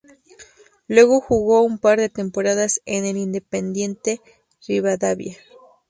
[0.87, 4.19] Luego jugó un par de temporadas en el Independiente
[4.67, 5.37] Rivadavia.